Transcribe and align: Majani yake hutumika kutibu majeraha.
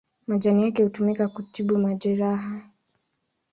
Majani 0.27 0.63
yake 0.63 0.83
hutumika 0.83 1.27
kutibu 1.27 1.77
majeraha. 1.77 2.61